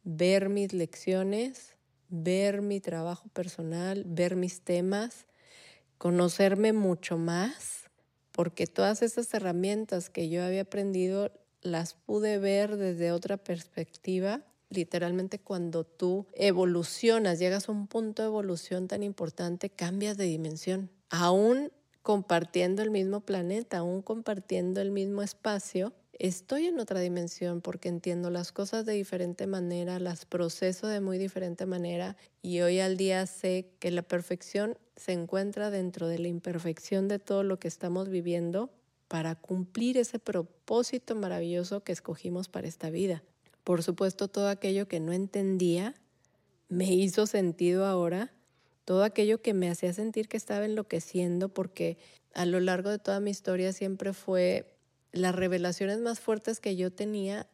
ver 0.05 0.49
mis 0.49 0.73
lecciones, 0.73 1.77
ver 2.09 2.63
mi 2.63 2.81
trabajo 2.81 3.29
personal, 3.29 4.05
ver 4.07 4.37
mis 4.37 4.61
temas, 4.63 5.27
conocerme 5.99 6.73
mucho 6.73 7.17
más, 7.17 7.91
porque 8.33 8.67
todas 8.67 9.03
esas 9.03 9.33
herramientas 9.35 10.11
que 10.11 10.29
yo 10.29 10.43
había 10.43 10.63
aprendido 10.63 11.33
las 11.61 11.95
pude 11.95 12.39
ver 12.39 12.77
desde 12.77 13.13
otra 13.13 13.37
perspectiva. 13.37 14.43
Literalmente 14.69 15.39
cuando 15.39 15.85
tú 15.85 16.27
evolucionas, 16.35 17.39
llegas 17.39 17.69
a 17.69 17.73
un 17.73 17.87
punto 17.87 18.23
de 18.23 18.29
evolución 18.29 18.89
tan 18.89 19.03
importante, 19.03 19.71
cambias 19.71 20.17
de 20.17 20.25
dimensión. 20.25 20.91
Aún 21.11 21.71
compartiendo 22.03 22.83
el 22.83 22.91
mismo 22.91 23.21
planeta, 23.21 23.79
aún 23.79 24.03
compartiendo 24.03 24.81
el 24.81 24.91
mismo 24.91 25.23
espacio, 25.23 25.93
estoy 26.23 26.69
en 26.69 26.79
otra 26.79 27.01
dimensión 27.01 27.61
porque 27.61 27.89
entiendo 27.89 28.31
las 28.31 28.53
cosas 28.53 28.87
de 28.87 28.93
diferente 28.93 29.49
manera, 29.49 29.99
las 29.99 30.25
proceso 30.25 30.87
de 30.87 31.01
muy 31.01 31.19
diferente 31.19 31.67
manera 31.67 32.17
y 32.43 32.61
hoy 32.61 32.79
al 32.79 32.97
día 32.97 33.27
sé 33.27 33.73
que 33.81 33.91
la 33.91 34.03
perfección 34.03 34.79
se 34.95 35.11
encuentra 35.11 35.73
dentro 35.73 36.07
de 36.07 36.21
la 36.21 36.29
imperfección 36.29 37.09
de 37.09 37.19
todo 37.19 37.43
lo 37.43 37.59
que 37.59 37.67
estamos 37.67 38.09
viviendo 38.09 38.71
para 39.09 39.35
cumplir 39.35 39.99
ese 39.99 40.21
propósito 40.21 41.17
maravilloso 41.17 41.83
que 41.83 41.91
escogimos 41.91 42.49
para 42.49 42.69
esta 42.69 42.89
vida. 42.89 43.25
Por 43.65 43.83
supuesto, 43.83 44.29
todo 44.29 44.49
aquello 44.49 44.87
que 44.87 45.01
no 45.01 45.13
entendía 45.13 45.97
me 46.69 46.95
hizo 46.95 47.27
sentido 47.27 47.85
ahora, 47.85 48.33
todo 48.85 49.03
aquello 49.03 49.43
que 49.43 49.55
me 49.55 49.69
hacía 49.69 49.93
sentir 49.93 50.29
que 50.29 50.37
estaba 50.37 50.67
enloqueciendo 50.67 51.49
porque 51.49 51.99
a 52.33 52.47
lo 52.47 52.61
largo 52.61 52.91
de 52.91 53.01
toda 53.01 53.19
mi 53.19 53.33
historia 53.33 53.73
siempre 53.73 54.13
fue 54.13 54.73
las 55.13 55.35
revelaciones 55.35 55.99
más 55.99 56.21
fuertes 56.21 56.61
que 56.61 56.77
yo 56.77 56.91
tenía 56.91 57.47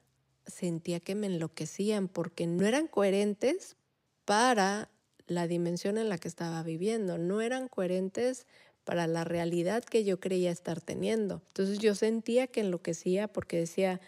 sentía 0.46 1.00
que 1.00 1.14
me 1.14 1.26
enloquecían 1.26 2.08
porque 2.08 2.46
no 2.46 2.66
eran 2.66 2.86
coherentes 2.86 3.76
para 4.24 4.90
la 5.26 5.46
dimensión 5.46 5.98
en 5.98 6.08
la 6.08 6.18
que 6.18 6.28
estaba 6.28 6.62
viviendo, 6.62 7.18
no 7.18 7.40
eran 7.40 7.68
coherentes 7.68 8.46
para 8.84 9.06
la 9.06 9.24
realidad 9.24 9.84
que 9.84 10.04
yo 10.04 10.18
creía 10.18 10.50
estar 10.50 10.80
teniendo. 10.80 11.42
Entonces 11.48 11.78
yo 11.78 11.94
sentía 11.94 12.46
que 12.46 12.60
enloquecía 12.60 13.28
porque 13.28 13.58
decía, 13.58 14.00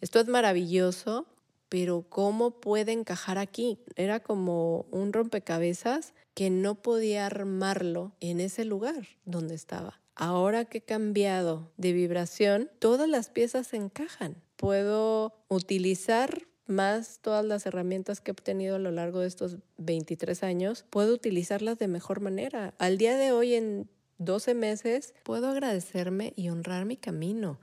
esto 0.00 0.20
es 0.20 0.28
maravilloso, 0.28 1.26
pero 1.68 2.06
¿cómo 2.08 2.60
puede 2.60 2.92
encajar 2.92 3.38
aquí? 3.38 3.80
Era 3.96 4.20
como 4.20 4.86
un 4.92 5.12
rompecabezas 5.12 6.14
que 6.34 6.50
no 6.50 6.76
podía 6.76 7.26
armarlo 7.26 8.12
en 8.20 8.40
ese 8.40 8.64
lugar 8.64 9.08
donde 9.24 9.56
estaba. 9.56 10.00
Ahora 10.18 10.64
que 10.64 10.78
he 10.78 10.82
cambiado 10.82 11.70
de 11.76 11.92
vibración, 11.92 12.68
todas 12.80 13.08
las 13.08 13.30
piezas 13.30 13.72
encajan. 13.72 14.42
Puedo 14.56 15.44
utilizar 15.46 16.42
más 16.66 17.20
todas 17.22 17.44
las 17.44 17.66
herramientas 17.66 18.20
que 18.20 18.32
he 18.32 18.32
obtenido 18.32 18.74
a 18.74 18.80
lo 18.80 18.90
largo 18.90 19.20
de 19.20 19.28
estos 19.28 19.58
23 19.76 20.42
años, 20.42 20.84
puedo 20.90 21.14
utilizarlas 21.14 21.78
de 21.78 21.86
mejor 21.86 22.20
manera. 22.20 22.74
Al 22.78 22.98
día 22.98 23.16
de 23.16 23.30
hoy, 23.30 23.54
en 23.54 23.88
12 24.18 24.54
meses, 24.54 25.14
puedo 25.22 25.48
agradecerme 25.48 26.32
y 26.34 26.48
honrar 26.48 26.84
mi 26.84 26.96
camino, 26.96 27.60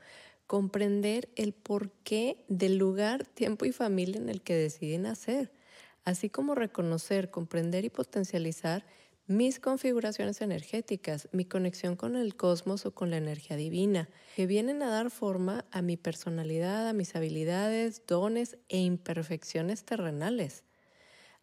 comprender 0.48 1.28
el 1.36 1.52
porqué 1.52 2.46
del 2.48 2.78
lugar, 2.78 3.26
tiempo 3.26 3.66
y 3.66 3.74
familia 3.74 4.18
en 4.18 4.30
el 4.30 4.42
que 4.42 4.56
decidí 4.56 4.98
nacer, 4.98 5.52
así 6.06 6.30
como 6.30 6.56
reconocer, 6.56 7.30
comprender 7.32 7.84
y 7.84 7.90
potencializar 7.90 8.86
mis 9.28 9.60
configuraciones 9.60 10.42
energéticas, 10.42 11.30
mi 11.32 11.46
conexión 11.46 11.96
con 11.96 12.16
el 12.16 12.36
cosmos 12.36 12.86
o 12.86 12.94
con 12.94 13.10
la 13.10 13.18
energía 13.18 13.58
divina, 13.58 14.08
que 14.36 14.46
vienen 14.46 14.84
a 14.84 14.90
dar 14.90 15.10
forma 15.10 15.66
a 15.72 15.82
mi 15.82 15.98
personalidad, 15.98 16.88
a 16.88 16.94
mis 16.94 17.16
habilidades, 17.16 18.04
dones 18.06 18.58
e 18.70 18.78
imperfecciones 18.78 19.84
terrenales. 19.84 20.64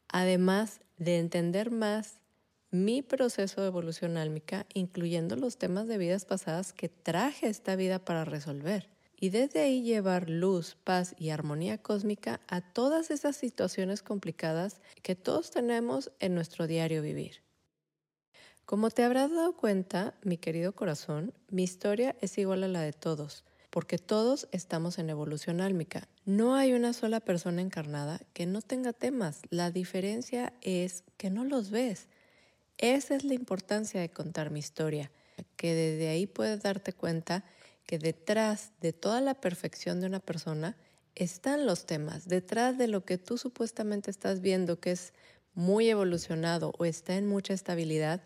Además 0.07 0.81
de 0.97 1.19
entender 1.19 1.73
más 1.73 2.21
mi 2.71 3.03
proceso 3.03 3.61
de 3.61 3.67
evolución 3.67 4.17
álmica, 4.17 4.67
incluyendo 4.75 5.35
los 5.37 5.59
temas 5.59 5.89
de 5.89 5.99
vidas 5.99 6.25
pasadas 6.25 6.73
que 6.73 6.89
traje 6.89 7.49
esta 7.49 7.75
vida 7.75 7.99
para 7.99 8.25
resolver. 8.25 8.89
Y 9.17 9.31
desde 9.31 9.61
ahí 9.61 9.83
llevar 9.83 10.31
luz, 10.31 10.77
paz 10.83 11.15
y 11.19 11.31
armonía 11.31 11.79
cósmica 11.79 12.41
a 12.49 12.61
todas 12.61 13.11
esas 13.11 13.37
situaciones 13.37 14.03
complicadas 14.03 14.81
que 15.03 15.15
todos 15.15 15.51
tenemos 15.51 16.13
en 16.19 16.35
nuestro 16.35 16.67
diario 16.67 17.03
vivir. 17.03 17.43
Como 18.73 18.89
te 18.89 19.05
habrás 19.05 19.31
dado 19.31 19.55
cuenta, 19.55 20.15
mi 20.23 20.39
querido 20.39 20.75
corazón, 20.75 21.35
mi 21.51 21.63
historia 21.63 22.17
es 22.23 22.39
igual 22.39 22.65
a 22.65 22.69
la 22.69 22.81
de 22.81 22.95
todos, 22.95 23.45
porque 23.69 23.99
todos 23.99 24.49
estamos 24.51 24.99
en 24.99 25.11
evolución 25.11 25.61
álmica. 25.61 26.09
No 26.25 26.55
hay 26.55 26.73
una 26.73 26.95
sola 26.95 27.21
persona 27.21 27.61
encarnada 27.61 28.19
que 28.33 28.47
no 28.47 28.63
tenga 28.63 28.95
temas. 28.95 29.43
La 29.51 29.71
diferencia 29.71 30.55
es 30.63 31.05
que 31.19 31.29
no 31.29 31.45
los 31.45 31.71
ves. 31.71 32.09
Esa 32.79 33.15
es 33.15 33.25
la 33.25 33.35
importancia 33.35 34.01
de 34.01 34.11
contar 34.11 34.51
mi 34.51 34.61
historia, 34.61 35.11
que 35.57 35.75
desde 35.75 36.09
ahí 36.09 36.27
puedes 36.27 36.63
darte 36.63 36.95
cuenta 36.95 37.45
que 37.85 37.99
detrás 37.99 38.73
de 38.81 38.95
toda 38.95 39.21
la 39.21 39.35
perfección 39.35 40.01
de 40.01 40.07
una 40.07 40.21
persona 40.21 40.79
están 41.15 41.67
los 41.67 41.85
temas, 41.85 42.27
detrás 42.27 42.79
de 42.79 42.89
lo 42.89 43.05
que 43.05 43.19
tú 43.19 43.37
supuestamente 43.37 44.11
estás 44.11 44.41
viendo 44.41 44.81
que 44.81 44.93
es 44.93 45.13
muy 45.55 45.91
evolucionado 45.91 46.73
o 46.79 46.87
está 46.87 47.17
en 47.17 47.27
mucha 47.27 47.53
estabilidad, 47.53 48.23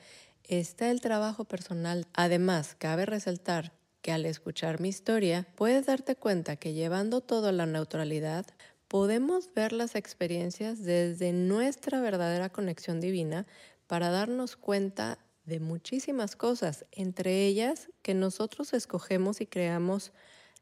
está 0.48 0.90
el 0.90 1.00
trabajo 1.00 1.44
personal. 1.44 2.06
Además, 2.14 2.76
cabe 2.78 3.06
resaltar 3.06 3.72
que 4.02 4.12
al 4.12 4.26
escuchar 4.26 4.80
mi 4.80 4.88
historia, 4.88 5.46
puedes 5.56 5.86
darte 5.86 6.16
cuenta 6.16 6.56
que 6.56 6.72
llevando 6.72 7.20
todo 7.20 7.48
a 7.48 7.52
la 7.52 7.66
neutralidad, 7.66 8.46
podemos 8.88 9.52
ver 9.54 9.72
las 9.72 9.96
experiencias 9.96 10.82
desde 10.84 11.32
nuestra 11.32 12.00
verdadera 12.00 12.50
conexión 12.50 13.00
divina 13.00 13.46
para 13.86 14.10
darnos 14.10 14.56
cuenta 14.56 15.18
de 15.44 15.60
muchísimas 15.60 16.36
cosas, 16.36 16.86
entre 16.92 17.46
ellas 17.46 17.88
que 18.02 18.14
nosotros 18.14 18.72
escogemos 18.72 19.40
y 19.40 19.46
creamos 19.46 20.12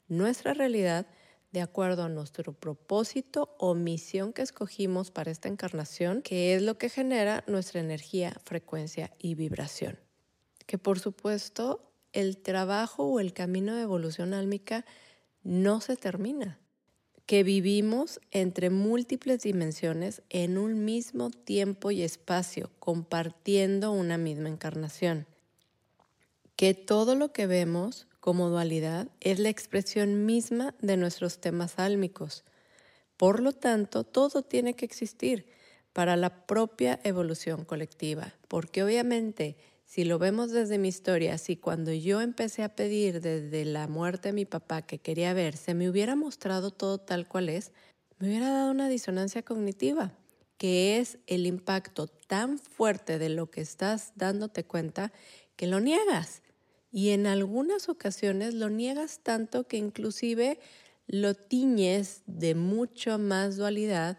nuestra 0.09 0.55
realidad 0.55 1.07
de 1.55 1.63
acuerdo 1.63 2.03
a 2.03 2.09
nuestro 2.09 2.53
propósito 2.53 3.55
o 3.59 3.77
misión 3.77 4.33
que 4.33 4.43
escogimos 4.43 5.13
para 5.13 5.31
esta 5.31 5.47
encarnación, 5.47 6.21
que 6.21 6.57
es 6.57 6.63
lo 6.63 6.79
que 6.79 6.89
genera 6.89 7.45
nuestra 7.47 7.81
energía, 7.81 8.37
frecuencia 8.45 9.13
y 9.21 9.37
vibración. 9.37 9.97
Que 10.67 10.79
por 10.79 10.99
supuesto 10.99 11.93
el 12.13 12.39
trabajo 12.39 13.05
o 13.05 13.21
el 13.21 13.33
camino 13.33 13.77
de 13.77 13.83
evolución 13.83 14.35
álmica 14.35 14.85
no 15.45 15.81
se 15.81 15.97
termina, 15.97 16.59
que 17.25 17.45
vivimos 17.45 18.21
entre 18.33 18.69
múltiples 18.71 19.43
dimensiones 19.43 20.23
en 20.31 20.59
un 20.59 20.85
mismo 20.85 21.31
tiempo 21.31 21.93
y 21.93 22.03
espacio, 22.03 22.73
compartiendo 22.81 23.93
una 23.93 24.19
misma 24.19 24.49
encarnación, 24.49 25.29
que 26.57 26.75
todo 26.75 27.15
lo 27.15 27.33
que 27.33 27.47
vemos 27.47 28.09
como 28.25 28.49
dualidad 28.49 29.09
es 29.21 29.39
la 29.39 29.51
expresión 29.51 30.25
misma 30.25 30.75
de 30.81 30.97
nuestros 30.97 31.43
temas 31.43 31.79
álmicos. 31.79 32.43
Por 33.19 33.41
lo 33.41 33.53
tanto, 33.53 34.03
todo 34.03 34.41
tiene 34.41 34.73
que 34.73 34.87
existir 34.87 35.45
para 35.93 36.17
la 36.17 36.47
propia 36.47 36.99
evolución 37.05 37.67
colectiva, 37.67 38.33
porque 38.49 38.83
obviamente 38.83 39.59
si 39.85 40.05
lo 40.05 40.19
vemos 40.19 40.53
desde 40.53 40.79
mi 40.79 40.89
historia, 40.89 41.37
si 41.37 41.57
cuando 41.59 41.93
yo 41.93 42.23
empecé 42.23 42.63
a 42.63 42.75
pedir 42.75 43.21
desde 43.21 43.67
la 43.67 43.89
muerte 43.89 44.31
de 44.31 44.33
mi 44.33 44.47
papá 44.47 44.81
que 44.81 45.01
quería 45.01 45.35
ver, 45.35 45.55
se 45.55 45.75
me 45.75 45.91
hubiera 45.91 46.17
mostrado 46.17 46.71
todo 46.71 46.97
tal 46.97 47.29
cual 47.29 47.51
es, 47.51 47.73
me 48.19 48.29
hubiera 48.29 48.49
dado 48.49 48.71
una 48.71 48.89
disonancia 48.89 49.43
cognitiva, 49.43 50.15
que 50.57 50.99
es 50.99 51.19
el 51.27 51.45
impacto 51.45 52.07
tan 52.07 52.59
fuerte 52.59 53.19
de 53.19 53.29
lo 53.29 53.51
que 53.51 53.61
estás 53.61 54.13
dándote 54.17 54.65
cuenta 54.65 55.13
que 55.57 55.67
lo 55.67 55.79
niegas. 55.79 56.41
Y 56.97 57.11
en 57.11 57.27
algunas 57.27 57.89
ocasiones 57.89 58.55
lo 58.55 58.71
niegas 58.71 59.19
tanto 59.21 59.67
que 59.67 59.79
inclusive 59.79 60.61
lo 61.09 61.35
tiñes 61.35 62.23
de 62.27 62.55
mucho 62.55 63.19
más 63.19 63.57
dualidad 63.57 64.17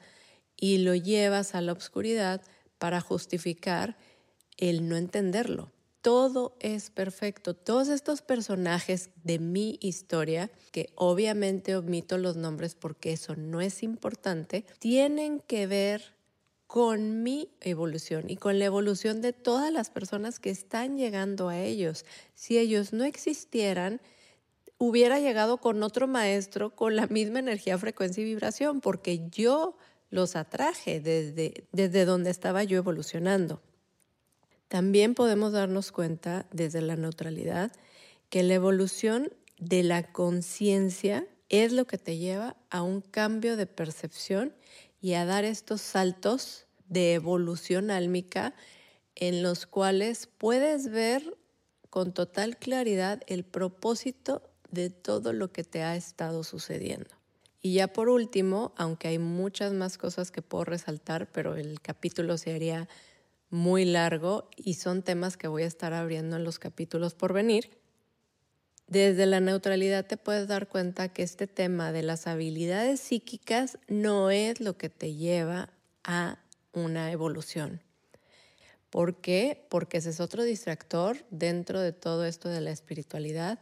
y 0.57 0.79
lo 0.79 0.93
llevas 0.93 1.55
a 1.55 1.61
la 1.61 1.71
oscuridad 1.71 2.41
para 2.77 2.99
justificar 2.99 3.95
el 4.57 4.89
no 4.89 4.97
entenderlo. 4.97 5.71
Todo 6.01 6.57
es 6.59 6.89
perfecto. 6.89 7.53
Todos 7.53 7.87
estos 7.87 8.21
personajes 8.21 9.09
de 9.23 9.39
mi 9.39 9.77
historia, 9.79 10.51
que 10.73 10.89
obviamente 10.95 11.77
omito 11.77 12.17
los 12.17 12.35
nombres 12.35 12.75
porque 12.75 13.13
eso 13.13 13.37
no 13.37 13.61
es 13.61 13.83
importante, 13.83 14.65
tienen 14.79 15.39
que 15.39 15.65
ver 15.65 16.14
con 16.75 17.23
mi 17.23 17.47
evolución 17.61 18.29
y 18.29 18.35
con 18.35 18.59
la 18.59 18.65
evolución 18.65 19.21
de 19.21 19.31
todas 19.31 19.71
las 19.71 19.89
personas 19.89 20.41
que 20.41 20.49
están 20.49 20.97
llegando 20.97 21.47
a 21.47 21.57
ellos. 21.57 22.03
Si 22.33 22.57
ellos 22.57 22.91
no 22.91 23.05
existieran, 23.05 24.01
hubiera 24.77 25.21
llegado 25.21 25.59
con 25.59 25.81
otro 25.83 26.05
maestro 26.05 26.75
con 26.75 26.97
la 26.97 27.07
misma 27.07 27.39
energía, 27.39 27.77
frecuencia 27.77 28.19
y 28.19 28.25
vibración, 28.25 28.81
porque 28.81 29.25
yo 29.29 29.77
los 30.09 30.35
atraje 30.35 30.99
desde, 30.99 31.65
desde 31.71 32.03
donde 32.03 32.29
estaba 32.29 32.61
yo 32.65 32.77
evolucionando. 32.77 33.61
También 34.67 35.15
podemos 35.15 35.53
darnos 35.53 35.93
cuenta 35.93 36.45
desde 36.51 36.81
la 36.81 36.97
neutralidad 36.97 37.71
que 38.27 38.43
la 38.43 38.55
evolución 38.55 39.31
de 39.59 39.81
la 39.83 40.11
conciencia 40.11 41.25
es 41.47 41.71
lo 41.71 41.87
que 41.87 41.97
te 41.97 42.17
lleva 42.17 42.57
a 42.69 42.81
un 42.81 42.99
cambio 42.99 43.55
de 43.55 43.65
percepción 43.65 44.53
y 44.99 45.13
a 45.13 45.23
dar 45.23 45.45
estos 45.45 45.79
saltos 45.79 46.64
de 46.87 47.13
evolución 47.13 47.91
álmica 47.91 48.53
en 49.15 49.43
los 49.43 49.65
cuales 49.65 50.27
puedes 50.37 50.89
ver 50.89 51.37
con 51.89 52.13
total 52.13 52.57
claridad 52.57 53.21
el 53.27 53.43
propósito 53.43 54.41
de 54.71 54.89
todo 54.89 55.31
lo 55.33 55.51
que 55.51 55.63
te 55.63 55.83
ha 55.83 55.95
estado 55.95 56.43
sucediendo. 56.43 57.09
Y 57.61 57.75
ya 57.75 57.87
por 57.87 58.09
último, 58.09 58.73
aunque 58.77 59.07
hay 59.07 59.19
muchas 59.19 59.73
más 59.73 59.97
cosas 59.97 60.31
que 60.31 60.41
puedo 60.41 60.65
resaltar, 60.65 61.31
pero 61.31 61.55
el 61.55 61.81
capítulo 61.81 62.37
sería 62.37 62.87
muy 63.49 63.85
largo 63.85 64.49
y 64.57 64.75
son 64.75 65.01
temas 65.01 65.37
que 65.37 65.47
voy 65.47 65.63
a 65.63 65.67
estar 65.67 65.93
abriendo 65.93 66.35
en 66.35 66.43
los 66.43 66.59
capítulos 66.59 67.15
por 67.15 67.33
venir, 67.33 67.71
desde 68.87 69.25
la 69.25 69.39
neutralidad 69.39 70.05
te 70.05 70.17
puedes 70.17 70.47
dar 70.47 70.67
cuenta 70.67 71.09
que 71.09 71.23
este 71.23 71.47
tema 71.47 71.91
de 71.91 72.03
las 72.03 72.27
habilidades 72.27 72.99
psíquicas 72.99 73.79
no 73.87 74.29
es 74.29 74.61
lo 74.61 74.77
que 74.77 74.89
te 74.89 75.15
lleva 75.15 75.69
a 76.03 76.37
una 76.75 77.11
evolución. 77.11 77.81
¿Por 78.89 79.19
qué? 79.19 79.65
Porque 79.69 79.97
ese 79.97 80.11
es 80.11 80.19
otro 80.19 80.43
distractor 80.43 81.17
dentro 81.31 81.81
de 81.81 81.91
todo 81.91 82.25
esto 82.25 82.49
de 82.49 82.61
la 82.61 82.71
espiritualidad, 82.71 83.59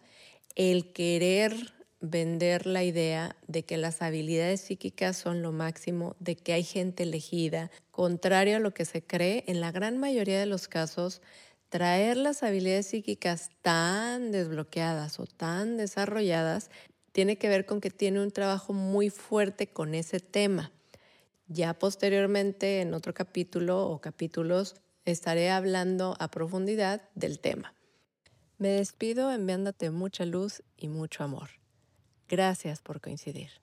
el 0.56 0.94
querer 0.94 1.74
vender 2.02 2.66
la 2.66 2.84
idea 2.84 3.38
de 3.48 3.64
que 3.64 3.78
las 3.78 4.02
habilidades 4.02 4.62
psíquicas 4.62 5.16
son 5.16 5.42
lo 5.42 5.54
máximo, 5.54 6.16
de 6.20 6.36
que 6.36 6.54
hay 6.54 6.64
gente 6.64 7.04
elegida, 7.04 7.72
contrario 7.92 8.58
a 8.58 8.60
lo 8.60 8.74
que 8.74 8.84
se 8.84 9.02
cree, 9.02 9.46
en 9.48 9.62
la 9.62 9.72
gran 9.72 9.98
mayoría 9.98 10.40
de 10.40 10.46
los 10.46 10.68
casos, 10.68 11.22
traer 11.70 12.18
las 12.18 12.44
habilidades 12.44 12.88
psíquicas 12.88 13.50
tan 13.62 14.32
desbloqueadas 14.32 15.20
o 15.20 15.26
tan 15.26 15.78
desarrolladas 15.78 16.70
tiene 17.14 17.38
que 17.38 17.48
ver 17.48 17.66
con 17.66 17.80
que 17.80 17.90
tiene 17.90 18.22
un 18.22 18.32
trabajo 18.32 18.74
muy 18.74 19.10
fuerte 19.10 19.68
con 19.68 19.96
ese 19.96 20.20
tema. 20.20 20.72
Ya 21.48 21.74
posteriormente, 21.74 22.82
en 22.82 22.94
otro 22.94 23.14
capítulo 23.14 23.88
o 23.88 24.00
capítulos, 24.00 24.76
estaré 25.06 25.50
hablando 25.52 26.16
a 26.20 26.30
profundidad 26.30 27.10
del 27.16 27.40
tema. 27.40 27.76
Me 28.58 28.70
despido 28.70 29.32
enviándote 29.32 29.90
mucha 29.92 30.26
luz 30.26 30.64
y 30.78 30.88
mucho 30.88 31.24
amor. 31.24 31.50
Gracias 32.30 32.82
por 32.82 33.02
coincidir. 33.02 33.63